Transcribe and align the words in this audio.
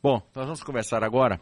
Bom, 0.00 0.22
nós 0.32 0.44
vamos 0.44 0.62
conversar 0.62 1.02
agora 1.02 1.40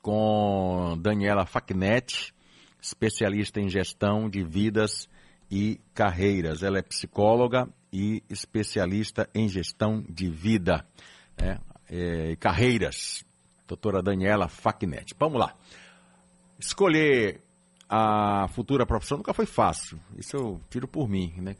com 0.00 0.96
Daniela 0.98 1.44
Facnet, 1.44 2.32
especialista 2.80 3.60
em 3.60 3.68
gestão 3.68 4.30
de 4.30 4.42
vidas 4.42 5.06
e 5.50 5.78
carreiras. 5.92 6.62
Ela 6.62 6.78
é 6.78 6.82
psicóloga 6.82 7.68
e 7.92 8.22
especialista 8.30 9.28
em 9.34 9.46
gestão 9.46 10.02
de 10.08 10.30
vida 10.30 10.86
né, 11.38 11.58
é, 11.90 12.30
e 12.30 12.36
carreiras. 12.36 13.22
Doutora 13.66 14.02
Daniela 14.02 14.48
Facnet. 14.48 15.14
Vamos 15.18 15.38
lá. 15.38 15.54
Escolher 16.58 17.42
a 17.88 18.46
futura 18.48 18.84
profissão 18.84 19.16
nunca 19.16 19.32
foi 19.32 19.46
fácil. 19.46 19.98
Isso 20.18 20.36
eu 20.36 20.60
tiro 20.68 20.86
por 20.86 21.08
mim, 21.08 21.32
né? 21.38 21.56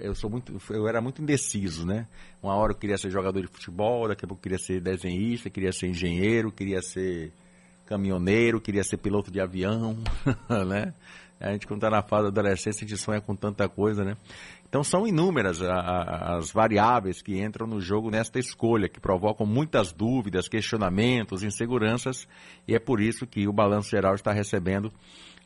Eu 0.00 0.14
sou 0.14 0.30
muito, 0.30 0.56
eu 0.70 0.86
era 0.86 1.00
muito 1.00 1.20
indeciso, 1.20 1.84
né? 1.84 2.06
Uma 2.40 2.54
hora 2.54 2.72
eu 2.72 2.76
queria 2.76 2.96
ser 2.96 3.10
jogador 3.10 3.40
de 3.40 3.48
futebol, 3.48 4.06
daqui 4.06 4.24
a 4.24 4.28
pouco 4.28 4.40
eu 4.40 4.42
queria 4.42 4.58
ser 4.58 4.80
desenhista, 4.80 5.50
queria 5.50 5.72
ser 5.72 5.88
engenheiro, 5.88 6.52
queria 6.52 6.80
ser 6.80 7.32
caminhoneiro, 7.84 8.60
queria 8.60 8.84
ser 8.84 8.98
piloto 8.98 9.30
de 9.30 9.40
avião, 9.40 9.98
né? 10.68 10.94
A 11.40 11.50
gente 11.50 11.66
quando 11.66 11.78
está 11.78 11.90
na 11.90 12.02
fase 12.02 12.30
da 12.30 12.40
adolescência 12.40 12.84
a 12.84 12.88
gente 12.88 12.96
sonha 12.96 13.20
com 13.20 13.34
tanta 13.34 13.68
coisa, 13.68 14.04
né? 14.04 14.16
Então 14.68 14.84
são 14.84 15.04
inúmeras 15.04 15.60
as 15.60 16.52
variáveis 16.52 17.20
que 17.20 17.42
entram 17.42 17.66
no 17.66 17.80
jogo 17.80 18.08
nesta 18.08 18.38
escolha, 18.38 18.88
que 18.88 19.00
provocam 19.00 19.44
muitas 19.44 19.92
dúvidas, 19.92 20.48
questionamentos, 20.48 21.42
inseguranças, 21.42 22.28
e 22.66 22.74
é 22.74 22.78
por 22.78 23.00
isso 23.00 23.26
que 23.26 23.48
o 23.48 23.52
Balanço 23.52 23.90
Geral 23.90 24.14
está 24.14 24.32
recebendo 24.32 24.92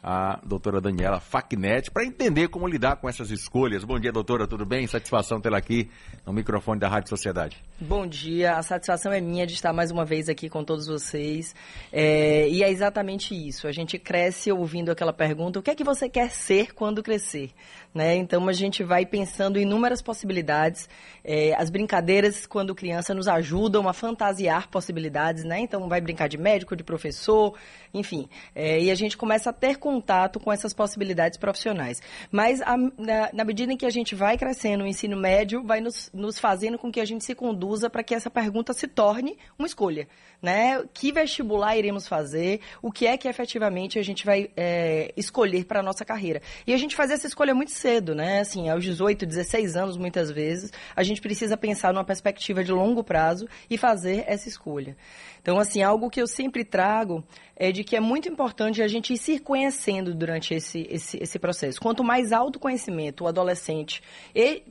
a 0.08 0.38
doutora 0.46 0.80
Daniela 0.80 1.18
Facnet 1.18 1.90
para 1.90 2.04
entender 2.04 2.46
como 2.46 2.68
lidar 2.68 2.94
com 2.94 3.08
essas 3.08 3.32
escolhas. 3.32 3.82
Bom 3.82 3.98
dia, 3.98 4.12
doutora, 4.12 4.46
tudo 4.46 4.64
bem? 4.64 4.86
Satisfação 4.86 5.40
tê-la 5.40 5.58
aqui 5.58 5.90
no 6.24 6.32
microfone 6.32 6.78
da 6.78 6.88
Rádio 6.88 7.08
Sociedade. 7.08 7.60
Bom 7.80 8.06
dia, 8.06 8.52
a 8.52 8.62
satisfação 8.62 9.12
é 9.12 9.20
minha 9.20 9.44
de 9.44 9.54
estar 9.54 9.72
mais 9.72 9.90
uma 9.90 10.04
vez 10.04 10.28
aqui 10.28 10.48
com 10.48 10.62
todos 10.62 10.86
vocês. 10.86 11.56
É, 11.92 12.48
e 12.48 12.62
é 12.62 12.70
exatamente 12.70 13.34
isso. 13.34 13.66
A 13.66 13.72
gente 13.72 13.98
cresce 13.98 14.52
ouvindo 14.52 14.92
aquela 14.92 15.12
pergunta: 15.12 15.58
o 15.58 15.62
que 15.62 15.72
é 15.72 15.74
que 15.74 15.82
você 15.82 16.08
quer 16.08 16.30
ser 16.30 16.72
quando 16.72 17.02
crescer? 17.02 17.50
Né? 17.92 18.14
Então 18.14 18.46
a 18.48 18.52
gente 18.52 18.84
vai 18.84 19.04
pensando 19.04 19.58
em 19.58 19.62
inúmeras 19.62 20.00
possibilidades. 20.00 20.88
É, 21.24 21.54
as 21.56 21.68
brincadeiras, 21.68 22.46
quando 22.46 22.74
criança, 22.74 23.12
nos 23.12 23.26
ajudam 23.26 23.88
a 23.88 23.92
fantasiar 23.92 24.68
possibilidades, 24.68 25.44
né? 25.44 25.60
Então 25.60 25.88
vai 25.88 26.00
brincar 26.00 26.28
de 26.28 26.38
médico, 26.38 26.76
de 26.76 26.84
professor, 26.84 27.54
enfim. 27.92 28.28
É, 28.54 28.80
e 28.80 28.90
a 28.90 28.94
gente 28.94 29.16
começa 29.16 29.50
a 29.50 29.52
ter 29.52 29.76
contato 29.96 30.38
com 30.38 30.52
essas 30.52 30.74
possibilidades 30.74 31.38
profissionais. 31.38 32.02
Mas 32.30 32.60
a, 32.60 32.76
na, 32.76 33.30
na, 33.32 33.44
medida 33.44 33.72
em 33.72 33.76
que 33.76 33.86
a 33.86 33.90
gente 33.90 34.14
vai 34.14 34.36
crescendo, 34.36 34.84
o 34.84 34.86
ensino 34.86 35.16
médio 35.16 35.62
vai 35.62 35.80
nos, 35.80 36.10
nos 36.12 36.38
fazendo 36.38 36.78
com 36.78 36.92
que 36.92 37.00
a 37.00 37.04
gente 37.04 37.24
se 37.24 37.34
conduza 37.34 37.88
para 37.88 38.02
que 38.02 38.14
essa 38.14 38.30
pergunta 38.30 38.72
se 38.74 38.86
torne 38.86 39.38
uma 39.58 39.66
escolha. 39.66 40.06
Né? 40.42 40.84
Que 40.92 41.10
vestibular 41.10 41.76
iremos 41.78 42.06
fazer? 42.06 42.60
O 42.82 42.92
que 42.92 43.06
é 43.06 43.16
que 43.16 43.26
efetivamente 43.26 43.98
a 43.98 44.02
gente 44.02 44.26
vai 44.26 44.50
é, 44.54 45.12
escolher 45.16 45.64
para 45.64 45.80
a 45.80 45.82
nossa 45.82 46.04
carreira? 46.04 46.42
E 46.66 46.74
a 46.74 46.76
gente 46.76 46.94
faz 46.94 47.10
essa 47.10 47.26
escolha 47.26 47.54
muito 47.54 47.72
cedo, 47.72 48.14
né? 48.14 48.40
Assim, 48.40 48.68
aos 48.68 48.84
18, 48.84 49.24
16 49.24 49.76
anos, 49.76 49.96
muitas 49.96 50.30
vezes, 50.30 50.70
a 50.94 51.02
gente 51.02 51.22
precisa 51.22 51.56
pensar 51.56 51.92
numa 51.94 52.04
perspectiva 52.04 52.62
de 52.62 52.70
longo 52.70 53.02
prazo 53.02 53.48
e 53.70 53.78
fazer 53.78 54.24
essa 54.26 54.46
escolha. 54.46 54.94
Então, 55.40 55.58
assim, 55.58 55.82
algo 55.82 56.10
que 56.10 56.20
eu 56.20 56.26
sempre 56.26 56.64
trago 56.64 57.24
é 57.56 57.72
de 57.72 57.82
que 57.82 57.96
é 57.96 58.00
muito 58.00 58.28
importante 58.28 58.82
a 58.82 58.88
gente 58.88 59.14
ir 59.14 59.16
se 59.16 59.38
conhecendo 59.38 59.85
durante 60.14 60.54
esse, 60.54 60.86
esse, 60.90 61.22
esse 61.22 61.38
processo. 61.38 61.80
Quanto 61.80 62.02
mais 62.02 62.32
autoconhecimento 62.32 63.24
o 63.24 63.26
adolescente 63.26 64.02
é, 64.34 64.62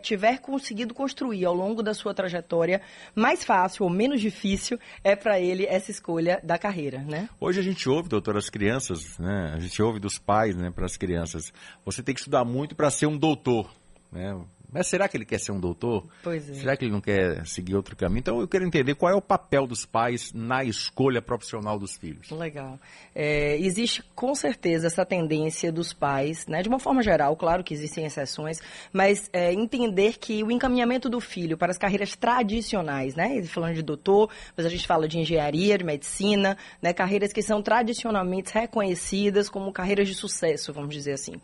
tiver 0.00 0.38
conseguido 0.38 0.94
construir 0.94 1.44
ao 1.44 1.54
longo 1.54 1.82
da 1.82 1.94
sua 1.94 2.14
trajetória, 2.14 2.80
mais 3.14 3.44
fácil 3.44 3.84
ou 3.84 3.90
menos 3.90 4.20
difícil 4.20 4.78
é 5.04 5.14
para 5.14 5.38
ele 5.40 5.66
essa 5.66 5.90
escolha 5.90 6.40
da 6.42 6.58
carreira, 6.58 6.98
né? 7.00 7.28
Hoje 7.40 7.60
a 7.60 7.62
gente 7.62 7.88
ouve, 7.88 8.08
doutora, 8.08 8.38
as 8.38 8.48
crianças, 8.48 9.18
né? 9.18 9.52
A 9.54 9.58
gente 9.58 9.80
ouve 9.82 9.98
dos 10.00 10.18
pais, 10.18 10.56
né, 10.56 10.70
para 10.70 10.86
as 10.86 10.96
crianças. 10.96 11.52
Você 11.84 12.02
tem 12.02 12.14
que 12.14 12.20
estudar 12.20 12.44
muito 12.44 12.74
para 12.74 12.90
ser 12.90 13.06
um 13.06 13.16
doutor, 13.16 13.70
né? 14.10 14.38
Mas 14.72 14.86
será 14.86 15.08
que 15.08 15.16
ele 15.16 15.24
quer 15.24 15.38
ser 15.38 15.52
um 15.52 15.60
doutor? 15.60 16.06
Pois 16.22 16.48
é. 16.48 16.54
Será 16.54 16.76
que 16.76 16.84
ele 16.84 16.92
não 16.92 17.00
quer 17.00 17.46
seguir 17.46 17.76
outro 17.76 17.94
caminho? 17.94 18.20
Então 18.20 18.40
eu 18.40 18.48
quero 18.48 18.64
entender 18.64 18.94
qual 18.94 19.12
é 19.12 19.14
o 19.14 19.20
papel 19.20 19.66
dos 19.66 19.84
pais 19.84 20.32
na 20.32 20.64
escolha 20.64 21.20
profissional 21.20 21.78
dos 21.78 21.96
filhos. 21.96 22.30
Legal. 22.30 22.78
É, 23.14 23.56
existe 23.58 24.02
com 24.14 24.34
certeza 24.34 24.86
essa 24.86 25.04
tendência 25.04 25.70
dos 25.70 25.92
pais, 25.92 26.46
né, 26.46 26.62
de 26.62 26.68
uma 26.68 26.78
forma 26.78 27.02
geral, 27.02 27.36
claro 27.36 27.62
que 27.62 27.74
existem 27.74 28.06
exceções, 28.06 28.58
mas 28.92 29.28
é, 29.32 29.52
entender 29.52 30.18
que 30.18 30.42
o 30.42 30.50
encaminhamento 30.50 31.08
do 31.08 31.20
filho 31.20 31.58
para 31.58 31.70
as 31.70 31.78
carreiras 31.78 32.16
tradicionais, 32.16 33.14
né, 33.14 33.42
falando 33.42 33.74
de 33.74 33.82
doutor, 33.82 34.30
mas 34.56 34.64
a 34.64 34.68
gente 34.68 34.86
fala 34.86 35.06
de 35.06 35.18
engenharia, 35.18 35.76
de 35.76 35.84
medicina, 35.84 36.56
né, 36.80 36.92
carreiras 36.92 37.32
que 37.32 37.42
são 37.42 37.62
tradicionalmente 37.62 38.52
reconhecidas 38.54 39.48
como 39.48 39.72
carreiras 39.72 40.08
de 40.08 40.14
sucesso, 40.14 40.72
vamos 40.72 40.94
dizer 40.94 41.12
assim. 41.12 41.34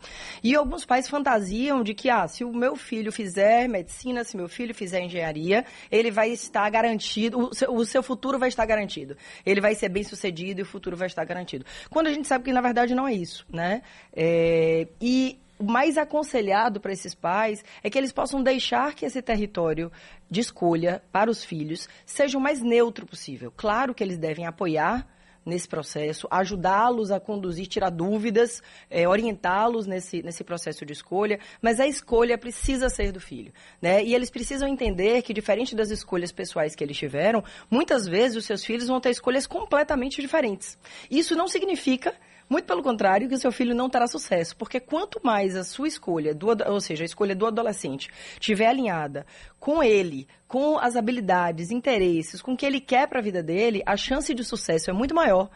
E 0.43 0.55
alguns 0.55 0.85
pais 0.85 1.07
fantasiam 1.07 1.83
de 1.83 1.93
que, 1.93 2.09
ah, 2.09 2.27
se 2.27 2.43
o 2.43 2.51
meu 2.51 2.75
filho 2.75 3.11
fizer 3.19 3.67
medicina, 3.67 4.23
se 4.23 4.37
meu 4.37 4.47
filho 4.47 4.73
fizer 4.73 5.01
engenharia, 5.01 5.65
ele 5.91 6.09
vai 6.09 6.29
estar 6.29 6.69
garantido, 6.69 7.37
o 7.37 7.53
seu, 7.53 7.75
o 7.75 7.85
seu 7.85 8.01
futuro 8.01 8.39
vai 8.39 8.47
estar 8.47 8.65
garantido. 8.65 9.17
Ele 9.45 9.59
vai 9.59 9.75
ser 9.75 9.89
bem 9.89 10.05
sucedido 10.05 10.61
e 10.61 10.63
o 10.63 10.65
futuro 10.65 10.95
vai 10.95 11.07
estar 11.07 11.25
garantido. 11.25 11.65
Quando 11.89 12.07
a 12.07 12.13
gente 12.13 12.29
sabe 12.29 12.45
que, 12.45 12.53
na 12.53 12.61
verdade, 12.61 12.95
não 12.95 13.05
é 13.05 13.13
isso, 13.13 13.45
né? 13.51 13.81
É, 14.15 14.87
e 15.01 15.37
o 15.57 15.65
mais 15.65 15.97
aconselhado 15.97 16.79
para 16.79 16.93
esses 16.93 17.13
pais 17.13 17.61
é 17.83 17.89
que 17.89 17.97
eles 17.97 18.13
possam 18.13 18.41
deixar 18.41 18.95
que 18.95 19.05
esse 19.05 19.21
território 19.21 19.91
de 20.31 20.39
escolha 20.39 21.03
para 21.11 21.29
os 21.29 21.43
filhos 21.43 21.89
seja 22.05 22.37
o 22.37 22.41
mais 22.41 22.61
neutro 22.61 23.05
possível. 23.05 23.51
Claro 23.51 23.93
que 23.93 24.01
eles 24.01 24.17
devem 24.17 24.45
apoiar 24.45 25.05
nesse 25.45 25.67
processo, 25.67 26.27
ajudá-los 26.29 27.11
a 27.11 27.19
conduzir, 27.19 27.67
tirar 27.67 27.89
dúvidas, 27.89 28.61
é, 28.89 29.07
orientá-los 29.07 29.87
nesse, 29.87 30.21
nesse 30.21 30.43
processo 30.43 30.85
de 30.85 30.93
escolha, 30.93 31.39
mas 31.61 31.79
a 31.79 31.87
escolha 31.87 32.37
precisa 32.37 32.89
ser 32.89 33.11
do 33.11 33.19
filho. 33.19 33.51
Né? 33.81 34.03
E 34.03 34.13
eles 34.13 34.29
precisam 34.29 34.67
entender 34.67 35.21
que, 35.21 35.33
diferente 35.33 35.75
das 35.75 35.89
escolhas 35.89 36.31
pessoais 36.31 36.75
que 36.75 36.83
eles 36.83 36.97
tiveram, 36.97 37.43
muitas 37.69 38.07
vezes 38.07 38.37
os 38.37 38.45
seus 38.45 38.63
filhos 38.63 38.87
vão 38.87 38.99
ter 38.99 39.09
escolhas 39.09 39.47
completamente 39.47 40.21
diferentes. 40.21 40.77
Isso 41.09 41.35
não 41.35 41.47
significa 41.47 42.13
muito 42.49 42.65
pelo 42.65 42.81
contrário, 42.81 43.29
que 43.29 43.35
o 43.35 43.39
seu 43.39 43.51
filho 43.51 43.75
não 43.75 43.89
terá 43.89 44.07
sucesso, 44.07 44.57
porque 44.57 44.79
quanto 44.79 45.21
mais 45.23 45.55
a 45.55 45.63
sua 45.63 45.87
escolha, 45.87 46.33
do, 46.33 46.47
ou 46.67 46.81
seja, 46.81 47.03
a 47.03 47.05
escolha 47.05 47.35
do 47.35 47.45
adolescente, 47.45 48.09
estiver 48.33 48.67
alinhada 48.67 49.25
com 49.59 49.83
ele, 49.83 50.27
com 50.47 50.79
as 50.79 50.95
habilidades, 50.95 51.69
interesses, 51.69 52.41
com 52.41 52.53
o 52.53 52.57
que 52.57 52.65
ele 52.65 52.81
quer 52.81 53.07
para 53.07 53.19
a 53.19 53.23
vida 53.23 53.43
dele, 53.43 53.83
a 53.85 53.95
chance 53.95 54.33
de 54.33 54.43
sucesso 54.43 54.89
é 54.89 54.93
muito 54.93 55.13
maior 55.13 55.49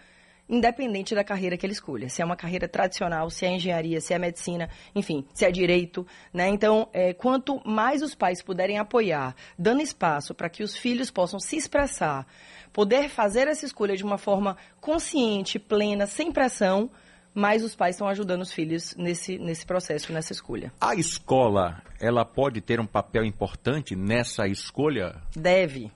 independente 0.47 1.15
da 1.15 1.23
carreira 1.23 1.57
que 1.57 1.65
ele 1.65 1.73
escolha. 1.73 2.09
Se 2.09 2.21
é 2.21 2.25
uma 2.25 2.35
carreira 2.35 2.67
tradicional, 2.67 3.29
se 3.29 3.45
é 3.45 3.49
engenharia, 3.49 4.01
se 4.01 4.13
é 4.13 4.19
medicina, 4.19 4.69
enfim, 4.93 5.25
se 5.33 5.45
é 5.45 5.51
direito, 5.51 6.05
né? 6.33 6.49
Então, 6.49 6.89
é, 6.93 7.13
quanto 7.13 7.61
mais 7.67 8.01
os 8.01 8.13
pais 8.13 8.41
puderem 8.41 8.77
apoiar, 8.77 9.35
dando 9.57 9.81
espaço 9.81 10.33
para 10.33 10.49
que 10.49 10.63
os 10.63 10.75
filhos 10.75 11.09
possam 11.09 11.39
se 11.39 11.55
expressar, 11.55 12.27
poder 12.73 13.07
fazer 13.07 13.47
essa 13.47 13.65
escolha 13.65 13.95
de 13.95 14.03
uma 14.03 14.17
forma 14.17 14.57
consciente, 14.81 15.59
plena, 15.59 16.07
sem 16.07 16.31
pressão, 16.31 16.89
mas 17.33 17.63
os 17.63 17.75
pais 17.75 17.95
estão 17.95 18.07
ajudando 18.07 18.41
os 18.41 18.51
filhos 18.51 18.95
nesse, 18.97 19.37
nesse 19.37 19.65
processo, 19.65 20.11
nessa 20.11 20.33
escolha. 20.33 20.73
A 20.81 20.95
escola, 20.95 21.81
ela 21.99 22.25
pode 22.25 22.59
ter 22.59 22.79
um 22.79 22.85
papel 22.85 23.23
importante 23.23 23.95
nessa 23.95 24.47
escolha? 24.47 25.15
Deve. 25.35 25.91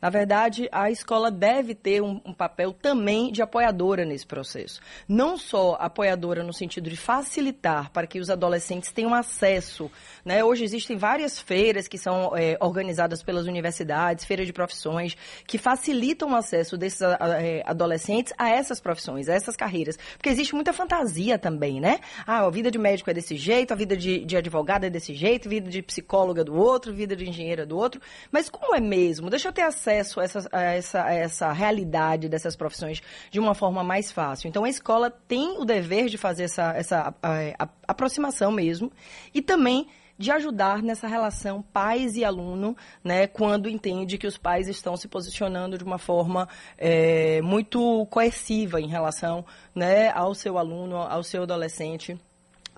Na 0.00 0.10
verdade, 0.10 0.68
a 0.70 0.90
escola 0.90 1.28
deve 1.28 1.74
ter 1.74 2.00
um, 2.00 2.20
um, 2.24 2.32
papel 2.32 2.72
também 2.72 3.32
de 3.32 3.42
apoiadora 3.42 4.04
nesse 4.04 4.24
processo. 4.24 4.80
Não 5.08 5.36
só 5.36 5.76
apoiadora 5.80 6.44
no 6.44 6.52
sentido 6.52 6.88
de 6.88 6.96
facilitar 6.96 7.90
para 7.90 8.06
que 8.06 8.20
os 8.20 8.30
adolescentes 8.30 8.92
tenham 8.92 9.12
acesso. 9.12 9.90
Né? 10.24 10.44
Hoje 10.44 10.62
existem 10.62 10.96
várias 10.96 11.40
feiras 11.40 11.88
que 11.88 11.98
são 11.98 12.36
é, 12.36 12.56
organizadas 12.60 13.24
pelas 13.24 13.46
universidades, 13.46 14.24
feiras 14.24 14.46
de 14.46 14.52
profissões, 14.52 15.16
que 15.44 15.58
facilitam 15.58 16.30
o 16.30 16.36
acesso 16.36 16.78
desses 16.78 17.00
é, 17.02 17.64
adolescentes 17.66 18.32
a 18.38 18.48
essas 18.50 18.80
profissões, 18.80 19.28
a 19.28 19.34
essas 19.34 19.56
carreiras. 19.56 19.98
Porque 20.16 20.28
existe 20.28 20.54
muita 20.54 20.72
fantasia 20.72 21.38
também, 21.38 21.80
né? 21.80 21.98
Ah, 22.24 22.46
a 22.46 22.50
vida 22.50 22.70
de 22.70 22.78
médico 22.78 23.10
é 23.10 23.14
desse 23.14 23.36
jeito, 23.36 23.72
a 23.72 23.76
vida 23.76 23.96
de, 23.96 24.24
de 24.24 24.36
é 24.36 24.90
desse 24.90 25.12
jeito, 25.12 25.48
a 25.48 25.50
vida 25.50 25.68
de 25.68 25.82
psicóloga 25.82 26.44
do 26.44 26.54
outro, 26.54 26.92
a 26.92 26.94
vida 26.94 27.16
de 27.16 27.28
engenheiro 27.28 27.62
é 27.62 27.66
do 27.66 27.76
outro. 27.76 28.00
Mas 28.30 28.48
como 28.48 28.76
é 28.76 28.80
mesmo? 28.80 29.28
Deixa 29.28 29.48
eu 29.48 29.52
ter 29.52 29.62
acesso 29.62 29.87
acesso 29.88 30.20
a 30.20 30.24
essa, 30.24 30.48
a 30.52 30.62
essa, 30.62 31.04
a 31.04 31.14
essa 31.14 31.52
realidade 31.52 32.28
dessas 32.28 32.54
profissões 32.54 33.00
de 33.30 33.40
uma 33.40 33.54
forma 33.54 33.82
mais 33.82 34.12
fácil. 34.12 34.48
Então, 34.48 34.64
a 34.64 34.68
escola 34.68 35.10
tem 35.10 35.58
o 35.58 35.64
dever 35.64 36.06
de 36.06 36.18
fazer 36.18 36.44
essa, 36.44 36.72
essa 36.76 37.14
a, 37.22 37.68
aproximação 37.86 38.52
mesmo 38.52 38.92
e 39.34 39.40
também 39.40 39.88
de 40.18 40.32
ajudar 40.32 40.82
nessa 40.82 41.06
relação 41.06 41.62
pais 41.62 42.16
e 42.16 42.24
aluno, 42.24 42.76
né, 43.04 43.28
quando 43.28 43.68
entende 43.68 44.18
que 44.18 44.26
os 44.26 44.36
pais 44.36 44.66
estão 44.66 44.96
se 44.96 45.06
posicionando 45.06 45.78
de 45.78 45.84
uma 45.84 45.96
forma 45.96 46.48
é, 46.76 47.40
muito 47.40 48.04
coerciva 48.06 48.80
em 48.80 48.88
relação 48.88 49.44
né, 49.72 50.10
ao 50.10 50.34
seu 50.34 50.58
aluno, 50.58 50.96
ao 50.96 51.22
seu 51.22 51.44
adolescente 51.44 52.18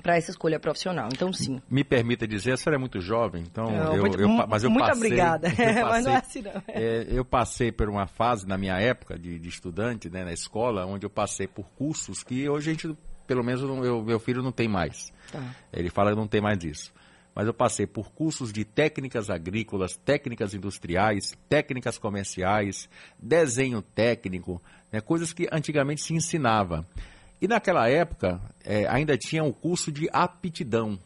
para 0.01 0.17
essa 0.17 0.31
escolha 0.31 0.59
profissional. 0.59 1.09
Então, 1.13 1.33
sim. 1.33 1.61
Me 1.71 1.85
permita 1.85 2.27
dizer, 2.27 2.53
a 2.53 2.57
senhora 2.57 2.77
é 2.77 2.79
muito 2.81 3.01
jovem, 3.01 3.43
então 3.43 3.65
não, 3.65 3.95
eu, 3.95 4.03
muito, 4.03 4.21
eu, 4.21 4.29
mas 4.29 4.65
eu 4.65 4.71
muito 4.71 4.87
passei... 4.87 5.01
Muito 5.01 5.07
obrigada, 5.07 5.51
passei, 5.51 5.83
mas 5.85 6.05
não 6.05 6.13
é 6.13 6.17
assim 6.17 6.43
não. 6.43 6.63
É, 6.69 7.07
eu 7.09 7.25
passei 7.25 7.73
por 7.73 7.89
uma 7.89 8.07
fase, 8.07 8.47
na 8.47 8.59
minha 8.59 8.79
época 8.79 9.19
de, 9.19 9.39
de 9.39 9.49
estudante, 9.49 10.09
né, 10.11 10.25
na 10.25 10.33
escola, 10.33 10.87
onde 10.87 11.05
eu 11.07 11.11
passei 11.11 11.47
por 11.47 11.67
cursos 11.71 12.23
que 12.23 12.49
hoje 12.49 12.71
a 12.71 12.73
gente, 12.73 12.97
pelo 13.27 13.45
menos 13.45 13.63
o 13.63 14.03
meu 14.03 14.19
filho 14.19 14.43
não 14.43 14.53
tem 14.53 14.69
mais. 14.69 15.13
Tá. 15.31 15.43
Ele 15.73 15.91
fala 15.91 16.11
que 16.11 16.17
não 16.17 16.27
tem 16.27 16.41
mais 16.41 16.63
isso. 16.65 16.93
Mas 17.35 17.47
eu 17.47 17.55
passei 17.55 17.87
por 17.87 18.11
cursos 18.13 18.53
de 18.53 18.65
técnicas 18.65 19.31
agrícolas, 19.31 19.97
técnicas 19.97 20.53
industriais, 20.53 21.33
técnicas 21.49 21.97
comerciais, 21.97 22.89
desenho 23.19 23.81
técnico, 23.81 24.61
né, 24.93 25.01
coisas 25.01 25.33
que 25.33 25.49
antigamente 25.53 26.03
se 26.03 26.13
ensinava. 26.13 26.85
E 27.41 27.49
naquela 27.49 27.89
época 27.89 28.41
é, 28.65 28.87
ainda 28.89 29.17
tinha 29.17 29.43
o 29.43 29.53
curso 29.53 29.91
de 29.91 30.09
aptidão. 30.13 30.99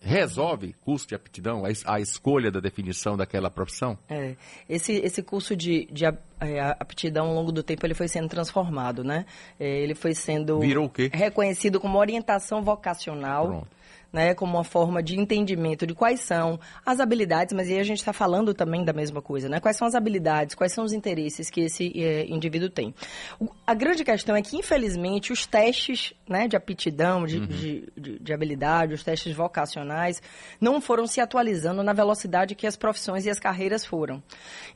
Resolve 0.00 0.74
curso 0.80 1.06
de 1.06 1.14
aptidão, 1.14 1.62
a, 1.64 1.94
a 1.94 2.00
escolha 2.00 2.50
da 2.50 2.58
definição 2.58 3.16
daquela 3.16 3.48
profissão? 3.48 3.96
É, 4.08 4.34
esse, 4.68 4.94
esse 4.94 5.22
curso 5.22 5.54
de, 5.54 5.86
de 5.92 6.04
é, 6.42 6.60
aptidão 6.78 7.28
ao 7.28 7.34
longo 7.34 7.52
do 7.52 7.62
tempo 7.62 7.86
ele 7.86 7.94
foi 7.94 8.08
sendo 8.08 8.28
transformado, 8.28 9.04
né? 9.04 9.24
É, 9.58 9.80
ele 9.80 9.94
foi 9.94 10.14
sendo 10.14 10.60
Virou 10.60 10.86
o 10.86 10.90
quê? 10.90 11.10
reconhecido 11.12 11.80
como 11.80 11.98
orientação 11.98 12.62
vocacional. 12.62 13.46
Pronto 13.46 13.82
né, 14.12 14.34
como 14.34 14.52
uma 14.58 14.64
forma 14.64 15.02
de 15.02 15.18
entendimento 15.18 15.86
de 15.86 15.94
quais 15.94 16.20
são 16.20 16.60
as 16.84 17.00
habilidades, 17.00 17.54
mas 17.54 17.68
aí 17.68 17.78
a 17.78 17.82
gente 17.82 17.98
está 17.98 18.12
falando 18.12 18.52
também 18.52 18.84
da 18.84 18.92
mesma 18.92 19.22
coisa, 19.22 19.48
né? 19.48 19.58
Quais 19.58 19.76
são 19.76 19.88
as 19.88 19.94
habilidades, 19.94 20.54
quais 20.54 20.72
são 20.72 20.84
os 20.84 20.92
interesses 20.92 21.48
que 21.48 21.62
esse 21.62 21.92
é, 21.96 22.26
indivíduo 22.26 22.68
tem. 22.68 22.94
O, 23.40 23.48
a 23.66 23.74
grande 23.74 24.04
questão 24.04 24.36
é 24.36 24.42
que, 24.42 24.56
infelizmente, 24.56 25.32
os 25.32 25.46
testes 25.46 26.12
né, 26.28 26.46
de 26.46 26.56
aptidão, 26.56 27.24
de, 27.24 27.38
uhum. 27.38 27.46
de, 27.46 27.92
de, 27.96 28.18
de 28.18 28.32
habilidade, 28.34 28.92
os 28.92 29.02
testes 29.02 29.34
vocacionais, 29.34 30.20
não 30.60 30.80
foram 30.80 31.06
se 31.06 31.20
atualizando 31.20 31.82
na 31.82 31.92
velocidade 31.92 32.54
que 32.54 32.66
as 32.66 32.76
profissões 32.76 33.24
e 33.24 33.30
as 33.30 33.38
carreiras 33.38 33.86
foram. 33.86 34.22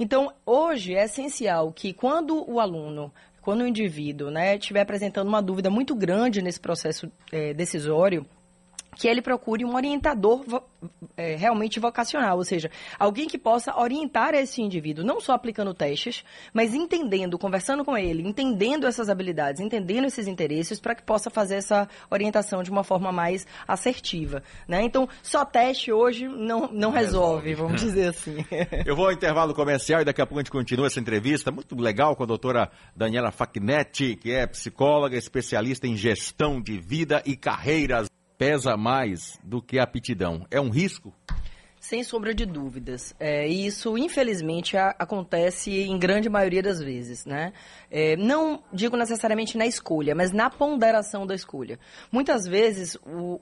Então, 0.00 0.32
hoje 0.46 0.94
é 0.94 1.04
essencial 1.04 1.55
que 1.74 1.92
quando 1.92 2.44
o 2.50 2.60
aluno 2.60 3.12
quando 3.46 3.60
o 3.60 3.66
indivíduo 3.68 4.28
né, 4.28 4.56
estiver 4.56 4.80
apresentando 4.80 5.28
uma 5.28 5.40
dúvida 5.40 5.70
muito 5.70 5.94
grande 5.94 6.42
nesse 6.42 6.58
processo 6.58 7.08
é, 7.30 7.54
decisório, 7.54 8.26
que 8.94 9.08
ele 9.08 9.20
procure 9.20 9.64
um 9.64 9.74
orientador 9.74 10.44
é, 11.16 11.36
realmente 11.36 11.78
vocacional, 11.78 12.38
ou 12.38 12.44
seja, 12.44 12.70
alguém 12.98 13.26
que 13.26 13.38
possa 13.38 13.76
orientar 13.78 14.34
esse 14.34 14.62
indivíduo, 14.62 15.04
não 15.04 15.20
só 15.20 15.32
aplicando 15.32 15.74
testes, 15.74 16.24
mas 16.52 16.74
entendendo, 16.74 17.38
conversando 17.38 17.84
com 17.84 17.96
ele, 17.96 18.26
entendendo 18.26 18.86
essas 18.86 19.08
habilidades, 19.08 19.60
entendendo 19.60 20.06
esses 20.06 20.26
interesses, 20.26 20.80
para 20.80 20.94
que 20.94 21.02
possa 21.02 21.30
fazer 21.30 21.56
essa 21.56 21.88
orientação 22.10 22.62
de 22.62 22.70
uma 22.70 22.84
forma 22.84 23.12
mais 23.12 23.46
assertiva. 23.66 24.42
Né? 24.66 24.82
Então, 24.82 25.08
só 25.22 25.44
teste 25.44 25.92
hoje 25.92 26.26
não, 26.26 26.68
não, 26.72 26.90
resolve, 26.90 27.54
vamos 27.54 27.80
dizer 27.80 28.08
assim. 28.08 28.44
Eu 28.84 28.96
vou 28.96 29.06
ao 29.06 29.12
intervalo 29.12 29.54
comercial 29.54 30.00
e 30.00 30.04
daqui 30.04 30.22
a 30.22 30.26
pouco 30.26 30.40
a 30.40 30.42
gente 30.42 30.50
continua 30.50 30.86
essa 30.86 31.00
entrevista, 31.00 31.50
muito 31.50 31.76
legal, 31.76 32.16
com 32.16 32.22
a 32.22 32.26
doutora 32.26 32.70
Daniela 32.94 33.30
Facnetti, 33.30 34.16
que 34.16 34.32
é 34.32 34.46
psicóloga, 34.46 35.16
especialista 35.16 35.86
em 35.86 35.96
gestão 35.96 36.60
de 36.60 36.78
vida 36.78 37.22
e 37.26 37.36
carreiras 37.36 38.08
pesa 38.38 38.76
mais 38.76 39.38
do 39.42 39.62
que 39.62 39.78
a 39.78 39.84
aptidão. 39.84 40.46
É 40.50 40.60
um 40.60 40.70
risco? 40.70 41.14
Sem 41.80 42.02
sombra 42.02 42.34
de 42.34 42.44
dúvidas. 42.44 43.14
É, 43.20 43.46
isso, 43.46 43.96
infelizmente, 43.96 44.76
a, 44.76 44.88
acontece 44.98 45.70
em 45.70 45.98
grande 45.98 46.28
maioria 46.28 46.62
das 46.62 46.80
vezes. 46.80 47.24
Né? 47.24 47.52
É, 47.90 48.16
não 48.16 48.62
digo 48.72 48.96
necessariamente 48.96 49.56
na 49.56 49.66
escolha, 49.66 50.14
mas 50.14 50.32
na 50.32 50.50
ponderação 50.50 51.26
da 51.26 51.34
escolha. 51.34 51.78
Muitas 52.10 52.46
vezes, 52.46 52.96
o, 53.06 53.40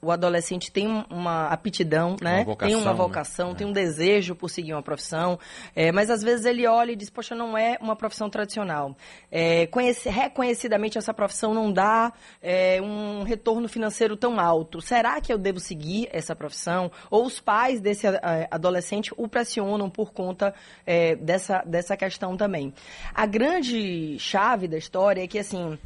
o 0.00 0.10
adolescente 0.10 0.70
tem 0.70 1.04
uma 1.10 1.48
aptidão, 1.48 2.16
né? 2.22 2.36
Uma 2.36 2.44
vocação, 2.44 2.68
tem 2.68 2.76
uma 2.76 2.94
vocação, 2.94 3.48
né? 3.48 3.54
tem 3.56 3.66
um 3.66 3.72
desejo 3.72 4.34
por 4.34 4.48
seguir 4.48 4.72
uma 4.72 4.82
profissão, 4.82 5.38
é, 5.74 5.90
mas 5.90 6.10
às 6.10 6.22
vezes 6.22 6.46
ele 6.46 6.66
olha 6.66 6.92
e 6.92 6.96
diz, 6.96 7.10
poxa, 7.10 7.34
não 7.34 7.58
é 7.58 7.76
uma 7.80 7.96
profissão 7.96 8.30
tradicional. 8.30 8.96
É, 9.30 9.66
conhece, 9.66 10.08
reconhecidamente 10.08 10.96
essa 10.96 11.12
profissão 11.12 11.52
não 11.52 11.72
dá 11.72 12.12
é, 12.40 12.80
um 12.80 13.22
retorno 13.24 13.68
financeiro 13.68 14.16
tão 14.16 14.38
alto. 14.38 14.80
Será 14.80 15.20
que 15.20 15.32
eu 15.32 15.38
devo 15.38 15.58
seguir 15.58 16.08
essa 16.12 16.36
profissão? 16.36 16.90
Ou 17.10 17.26
os 17.26 17.40
pais 17.40 17.80
desse 17.80 18.06
adolescente 18.50 19.12
o 19.16 19.28
pressionam 19.28 19.90
por 19.90 20.12
conta 20.12 20.54
é, 20.86 21.16
dessa, 21.16 21.62
dessa 21.66 21.96
questão 21.96 22.36
também. 22.36 22.72
A 23.14 23.26
grande 23.26 24.18
chave 24.18 24.68
da 24.68 24.78
história 24.78 25.22
é 25.22 25.26
que, 25.26 25.38
assim, 25.38 25.78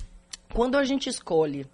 quando 0.52 0.76
a 0.76 0.84
gente 0.84 1.08
escolhe 1.08 1.66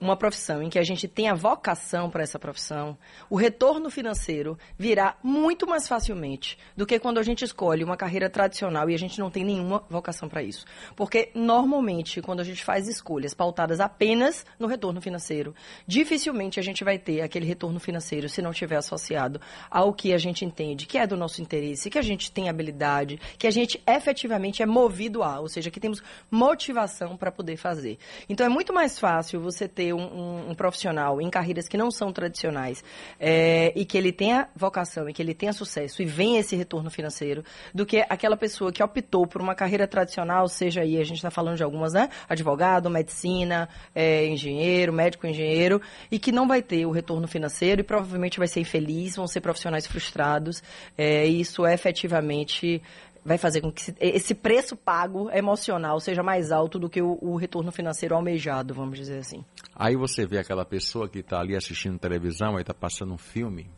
uma 0.00 0.16
profissão 0.16 0.62
em 0.62 0.68
que 0.68 0.78
a 0.78 0.82
gente 0.82 1.08
tem 1.08 1.28
a 1.28 1.34
vocação 1.34 2.10
para 2.10 2.22
essa 2.22 2.38
profissão, 2.38 2.96
o 3.30 3.36
retorno 3.36 3.90
financeiro 3.90 4.58
virá 4.78 5.16
muito 5.22 5.66
mais 5.66 5.88
facilmente 5.88 6.58
do 6.76 6.86
que 6.86 6.98
quando 6.98 7.18
a 7.18 7.22
gente 7.22 7.44
escolhe 7.44 7.84
uma 7.84 7.96
carreira 7.96 8.28
tradicional 8.28 8.88
e 8.90 8.94
a 8.94 8.98
gente 8.98 9.18
não 9.18 9.30
tem 9.30 9.44
nenhuma 9.44 9.84
vocação 9.88 10.28
para 10.28 10.42
isso. 10.42 10.64
Porque, 10.96 11.30
normalmente, 11.34 12.20
quando 12.20 12.40
a 12.40 12.44
gente 12.44 12.64
faz 12.64 12.88
escolhas 12.88 13.34
pautadas 13.34 13.80
apenas 13.80 14.44
no 14.58 14.66
retorno 14.66 15.00
financeiro, 15.00 15.54
dificilmente 15.86 16.60
a 16.60 16.62
gente 16.62 16.84
vai 16.84 16.98
ter 16.98 17.20
aquele 17.20 17.46
retorno 17.46 17.80
financeiro 17.80 18.28
se 18.28 18.42
não 18.42 18.50
estiver 18.50 18.76
associado 18.76 19.40
ao 19.70 19.92
que 19.92 20.12
a 20.12 20.18
gente 20.18 20.44
entende, 20.44 20.86
que 20.86 20.98
é 20.98 21.06
do 21.06 21.16
nosso 21.16 21.40
interesse, 21.40 21.90
que 21.90 21.98
a 21.98 22.02
gente 22.02 22.30
tem 22.30 22.48
habilidade, 22.48 23.20
que 23.38 23.46
a 23.46 23.50
gente 23.50 23.82
efetivamente 23.86 24.62
é 24.62 24.66
movido 24.66 25.22
a, 25.22 25.40
ou 25.40 25.48
seja, 25.48 25.70
que 25.70 25.80
temos 25.80 26.02
motivação 26.30 27.16
para 27.16 27.32
poder 27.32 27.56
fazer. 27.56 27.98
Então, 28.28 28.46
é 28.46 28.48
muito 28.48 28.72
mais 28.72 28.98
fácil 28.98 29.40
você 29.40 29.68
ter 29.68 29.83
ter 29.84 29.92
um, 29.92 30.00
um, 30.00 30.50
um 30.50 30.54
profissional 30.54 31.20
em 31.20 31.28
carreiras 31.28 31.68
que 31.68 31.76
não 31.76 31.90
são 31.90 32.10
tradicionais 32.10 32.82
é, 33.20 33.72
e 33.76 33.84
que 33.84 33.98
ele 33.98 34.12
tenha 34.12 34.48
vocação 34.56 35.08
e 35.08 35.12
que 35.12 35.20
ele 35.20 35.34
tenha 35.34 35.52
sucesso 35.52 36.00
e 36.00 36.06
venha 36.06 36.40
esse 36.40 36.56
retorno 36.56 36.90
financeiro 36.90 37.44
do 37.74 37.84
que 37.84 38.04
aquela 38.08 38.36
pessoa 38.36 38.72
que 38.72 38.82
optou 38.82 39.26
por 39.26 39.42
uma 39.42 39.54
carreira 39.54 39.86
tradicional, 39.86 40.48
seja 40.48 40.80
aí, 40.80 40.98
a 40.98 41.04
gente 41.04 41.16
está 41.16 41.30
falando 41.30 41.56
de 41.56 41.62
algumas, 41.62 41.92
né? 41.92 42.08
Advogado, 42.28 42.88
medicina, 42.88 43.68
é, 43.94 44.26
engenheiro, 44.26 44.92
médico 44.92 45.26
engenheiro, 45.26 45.80
e 46.10 46.18
que 46.18 46.32
não 46.32 46.48
vai 46.48 46.62
ter 46.62 46.86
o 46.86 46.90
retorno 46.90 47.28
financeiro 47.28 47.80
e 47.80 47.84
provavelmente 47.84 48.38
vai 48.38 48.48
ser 48.48 48.60
infeliz, 48.60 49.16
vão 49.16 49.26
ser 49.26 49.40
profissionais 49.40 49.86
frustrados. 49.86 50.62
É, 50.96 51.26
e 51.26 51.40
isso 51.40 51.66
é 51.66 51.74
efetivamente 51.74 52.80
vai 53.24 53.38
fazer 53.38 53.60
com 53.62 53.72
que 53.72 53.94
esse 53.98 54.34
preço 54.34 54.76
pago 54.76 55.30
emocional 55.30 55.98
seja 55.98 56.22
mais 56.22 56.52
alto 56.52 56.78
do 56.78 56.90
que 56.90 57.00
o, 57.00 57.18
o 57.22 57.36
retorno 57.36 57.72
financeiro 57.72 58.14
almejado, 58.14 58.74
vamos 58.74 58.98
dizer 58.98 59.18
assim. 59.18 59.44
Aí 59.74 59.96
você 59.96 60.26
vê 60.26 60.38
aquela 60.38 60.64
pessoa 60.64 61.08
que 61.08 61.20
está 61.20 61.40
ali 61.40 61.56
assistindo 61.56 61.98
televisão, 61.98 62.56
aí 62.56 62.62
está 62.62 62.74
passando 62.74 63.14
um 63.14 63.18
filme 63.18 63.70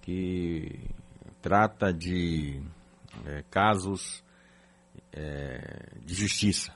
que 0.00 0.80
trata 1.42 1.92
de 1.92 2.62
é, 3.26 3.44
casos 3.50 4.24
é, 5.12 5.98
de 6.02 6.14
justiça. 6.14 6.72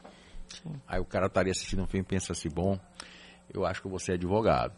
Sim. 0.48 0.74
Aí 0.86 1.00
o 1.00 1.04
cara 1.04 1.26
estaria 1.26 1.50
assistindo 1.50 1.82
um 1.82 1.86
filme 1.86 2.04
e 2.04 2.08
pensa 2.08 2.32
assim, 2.32 2.50
bom, 2.50 2.78
eu 3.52 3.64
acho 3.64 3.80
que 3.80 3.88
você 3.88 4.12
é 4.12 4.14
advogado. 4.16 4.74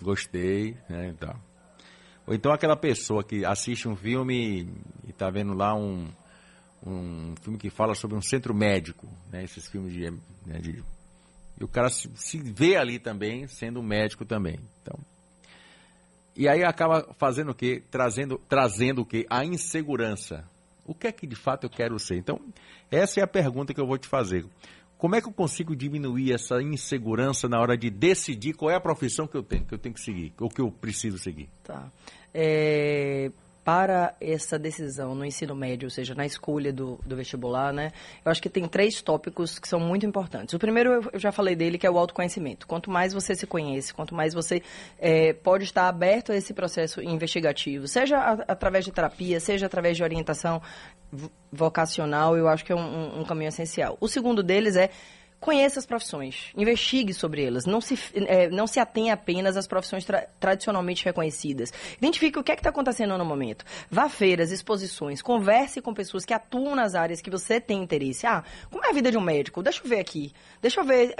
Gostei, 0.00 0.76
né, 0.88 1.08
então. 1.08 1.38
Ou 2.26 2.34
então 2.34 2.52
aquela 2.52 2.76
pessoa 2.76 3.22
que 3.22 3.44
assiste 3.44 3.88
um 3.88 3.96
filme 3.96 4.68
e 5.12 5.14
está 5.14 5.30
vendo 5.30 5.54
lá 5.54 5.74
um, 5.74 6.08
um 6.84 7.34
filme 7.42 7.58
que 7.58 7.70
fala 7.70 7.94
sobre 7.94 8.16
um 8.16 8.22
centro 8.22 8.54
médico, 8.54 9.06
né? 9.30 9.44
Esses 9.44 9.68
filmes 9.68 9.92
de, 9.92 10.10
né, 10.46 10.58
de 10.60 10.82
e 11.60 11.64
o 11.64 11.68
cara 11.68 11.90
se, 11.90 12.10
se, 12.16 12.38
vê 12.38 12.76
ali 12.76 12.98
também 12.98 13.46
sendo 13.46 13.80
um 13.80 13.82
médico 13.82 14.24
também. 14.24 14.58
Então, 14.82 14.98
e 16.34 16.48
aí 16.48 16.64
acaba 16.64 17.06
fazendo 17.18 17.50
o 17.50 17.54
quê? 17.54 17.82
Trazendo, 17.90 18.40
trazendo 18.48 19.02
o 19.02 19.06
quê? 19.06 19.26
A 19.28 19.44
insegurança. 19.44 20.44
O 20.84 20.94
que 20.94 21.06
é 21.06 21.12
que 21.12 21.26
de 21.26 21.36
fato 21.36 21.64
eu 21.64 21.70
quero 21.70 21.98
ser? 21.98 22.16
Então, 22.16 22.40
essa 22.90 23.20
é 23.20 23.22
a 23.22 23.26
pergunta 23.26 23.72
que 23.72 23.80
eu 23.80 23.86
vou 23.86 23.98
te 23.98 24.08
fazer. 24.08 24.44
Como 24.96 25.14
é 25.14 25.20
que 25.20 25.28
eu 25.28 25.32
consigo 25.32 25.76
diminuir 25.76 26.32
essa 26.32 26.62
insegurança 26.62 27.48
na 27.48 27.60
hora 27.60 27.76
de 27.76 27.90
decidir 27.90 28.54
qual 28.54 28.70
é 28.70 28.76
a 28.76 28.80
profissão 28.80 29.26
que 29.26 29.36
eu 29.36 29.42
tenho, 29.42 29.64
que 29.64 29.74
eu 29.74 29.78
tenho 29.78 29.94
que 29.94 30.00
seguir, 30.00 30.32
ou 30.40 30.48
que 30.48 30.60
eu 30.60 30.70
preciso 30.70 31.18
seguir? 31.18 31.48
Tá. 31.64 31.90
É, 32.32 33.30
para 33.64 34.14
essa 34.20 34.58
decisão 34.58 35.14
no 35.14 35.24
ensino 35.24 35.54
médio, 35.54 35.86
ou 35.86 35.90
seja, 35.90 36.14
na 36.14 36.26
escolha 36.26 36.72
do, 36.72 36.98
do, 37.06 37.14
vestibular, 37.14 37.72
né? 37.72 37.92
Eu 38.24 38.32
acho 38.32 38.42
que 38.42 38.48
tem 38.48 38.66
três 38.66 39.00
tópicos 39.00 39.58
que 39.58 39.68
são 39.68 39.78
muito 39.78 40.04
importantes. 40.04 40.52
O 40.52 40.58
primeiro, 40.58 41.08
eu 41.12 41.18
já 41.18 41.30
falei 41.30 41.54
dele, 41.54 41.78
que 41.78 41.86
é 41.86 41.90
o 41.90 41.96
autoconhecimento. 41.96 42.66
Quanto 42.66 42.90
mais 42.90 43.12
você 43.12 43.34
se 43.34 43.46
conhece, 43.46 43.94
quanto 43.94 44.14
mais 44.14 44.34
você 44.34 44.62
é, 44.98 45.32
pode 45.32 45.64
estar 45.64 45.88
aberto 45.88 46.32
a 46.32 46.36
esse 46.36 46.52
processo 46.52 47.00
investigativo, 47.00 47.86
seja 47.86 48.18
a, 48.18 48.32
através 48.48 48.84
de 48.84 48.90
terapia, 48.90 49.38
seja 49.38 49.66
através 49.66 49.96
de 49.96 50.02
orientação 50.02 50.60
vocacional, 51.52 52.36
eu 52.36 52.48
acho 52.48 52.64
que 52.64 52.72
é 52.72 52.76
um, 52.76 53.20
um 53.20 53.24
caminho 53.24 53.48
essencial. 53.48 53.96
O 54.00 54.08
segundo 54.08 54.42
deles 54.42 54.76
é 54.76 54.90
conheça 55.42 55.80
as 55.80 55.84
profissões, 55.84 56.52
investigue 56.56 57.12
sobre 57.12 57.44
elas, 57.44 57.66
não 57.66 57.80
se, 57.80 57.98
é, 58.14 58.48
não 58.48 58.66
se 58.68 58.78
atenha 58.78 59.14
apenas 59.14 59.56
às 59.56 59.66
profissões 59.66 60.04
tra 60.04 60.22
tradicionalmente 60.38 61.04
reconhecidas. 61.04 61.72
Identifique 61.98 62.38
o 62.38 62.44
que 62.44 62.52
é 62.52 62.54
está 62.54 62.70
acontecendo 62.70 63.18
no 63.18 63.24
momento. 63.24 63.64
Vá 63.90 64.04
a 64.04 64.08
feiras, 64.08 64.52
exposições, 64.52 65.20
converse 65.20 65.82
com 65.82 65.92
pessoas 65.92 66.24
que 66.24 66.32
atuam 66.32 66.76
nas 66.76 66.94
áreas 66.94 67.20
que 67.20 67.28
você 67.28 67.60
tem 67.60 67.82
interesse. 67.82 68.24
Ah, 68.24 68.44
como 68.70 68.84
é 68.84 68.90
a 68.90 68.92
vida 68.92 69.10
de 69.10 69.18
um 69.18 69.20
médico? 69.20 69.64
Deixa 69.64 69.82
eu 69.82 69.88
ver 69.88 69.98
aqui. 69.98 70.32
Deixa 70.60 70.80
eu 70.80 70.84
ver. 70.84 71.16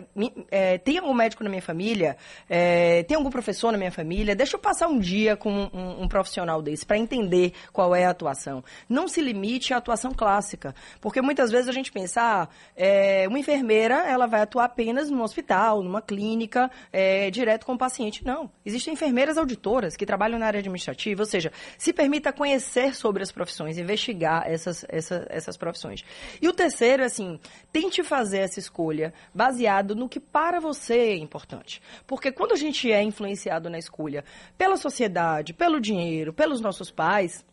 É, 0.53 0.79
tem 0.79 0.99
algum 0.99 1.13
médico 1.13 1.43
na 1.43 1.51
minha 1.51 1.61
família? 1.61 2.17
É, 2.49 3.03
tem 3.03 3.17
algum 3.17 3.31
professor 3.31 3.73
na 3.73 3.79
minha 3.79 3.91
família? 3.91 4.37
Deixa 4.37 4.55
eu 4.55 4.61
passar 4.61 4.87
um 4.87 5.01
dia 5.01 5.37
com 5.37 5.51
um, 5.51 6.03
um 6.03 6.09
profissional 6.09 6.63
desse 6.63 6.87
para 6.87 6.97
entender 6.97 7.55
qual 7.73 7.93
é 7.93 8.05
a 8.05 8.11
atuação. 8.11 8.63
Não 8.89 9.09
se 9.09 9.21
limite 9.21 9.75
à 9.75 9.79
atuação 9.79 10.13
clássica, 10.13 10.73
porque 11.01 11.21
muitas 11.21 11.51
vezes 11.51 11.69
a 11.69 11.73
gente 11.73 11.91
pensa, 11.91 12.21
ah, 12.23 12.49
é, 12.77 13.27
uma 13.27 13.39
enfermeira 13.41 14.12
ela 14.13 14.27
vai 14.27 14.43
atuar 14.43 14.65
apenas 14.65 15.11
num 15.11 15.23
hospital, 15.23 15.83
numa 15.83 16.01
clínica, 16.01 16.71
é, 16.93 17.31
direto 17.31 17.67
com 17.67 17.75
o 17.75 17.79
paciente. 17.79 18.25
Não. 18.25 18.51
Existem 18.65 18.95
enfermeiras 18.95 19.37
auditoras 19.37 19.97
que 19.97 20.07
trabalham 20.07 20.39
na 20.39 20.47
área 20.47 20.61
administrativa, 20.61 21.23
ou 21.23 21.27
seja, 21.27 21.51
se 21.77 21.93
permita 21.93 22.33
conhecer 22.33 22.95
sobre 22.95 23.23
as 23.23 23.33
profissões, 23.33 23.79
investigar 23.79 24.45
essas, 24.47 24.85
essas, 24.89 25.27
essas 25.29 25.57
profissões. 25.57 26.05
E 26.41 26.49
o 26.49 26.53
terceiro, 26.53 27.03
assim, 27.03 27.41
tente 27.73 28.03
fazer 28.03 28.39
essa 28.39 28.59
escolha 28.59 29.13
baseado 29.35 29.95
no 29.95 30.09
que 30.09 30.21
para 30.21 30.61
você 30.61 30.95
é 30.95 31.17
importante. 31.17 31.81
Porque 32.07 32.31
quando 32.31 32.53
a 32.53 32.57
gente 32.57 32.91
é 32.91 33.03
influenciado 33.03 33.71
na 33.71 33.79
escolha 33.79 34.25
pela 34.57 34.77
sociedade, 34.77 35.53
pelo 35.53 35.81
dinheiro, 35.81 36.33
pelos 36.33 36.61
nossos 36.61 36.91
pais, 36.91 37.45